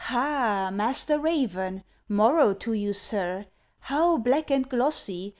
[0.05, 0.71] "Ha!
[0.73, 3.45] Master Raven, 'morrow to you, sir;
[3.81, 5.29] How black and glossy!